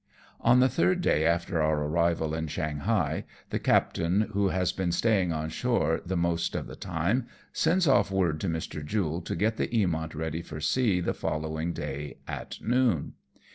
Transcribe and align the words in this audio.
245 0.39 0.51
On 0.51 0.59
the 0.59 0.67
third 0.67 1.01
day 1.03 1.27
after 1.27 1.61
our 1.61 1.83
arrival 1.83 2.33
at 2.33 2.45
Shanghaij 2.47 3.23
the 3.51 3.59
captain, 3.59 4.21
who 4.33 4.47
has 4.47 4.71
been 4.71 4.91
staying 4.91 5.31
on 5.31 5.49
shore 5.49 6.01
the 6.03 6.17
most 6.17 6.55
of 6.55 6.65
the 6.65 6.75
time, 6.75 7.27
sends 7.53 7.87
off 7.87 8.09
word 8.09 8.39
to 8.41 8.49
Mr. 8.49 8.83
Jule 8.83 9.21
to 9.21 9.35
get 9.35 9.57
the 9.57 9.67
Eamont 9.67 10.15
ready 10.15 10.41
for 10.41 10.59
sea 10.59 11.01
the 11.01 11.13
following 11.13 11.71
day 11.71 12.17
at 12.27 12.57
noon. 12.63 13.13